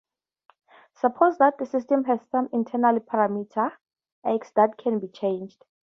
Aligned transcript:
Suppose 0.95 1.37
that 1.37 1.59
the 1.59 1.65
system 1.67 2.05
has 2.05 2.21
some 2.31 2.49
external 2.51 2.99
parameter, 3.01 3.73
x, 4.25 4.49
that 4.55 4.75
can 4.79 4.97
be 4.97 5.07
changed. 5.07 5.63